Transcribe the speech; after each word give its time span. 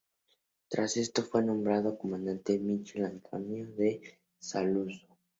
Tras 0.67 0.97
esto, 0.97 1.21
fue 1.21 1.43
nombrado 1.43 1.95
comandante 1.99 2.57
Michele 2.57 3.05
Antonio 3.05 3.67
de 3.75 4.01
Saluzzo. 4.39 5.05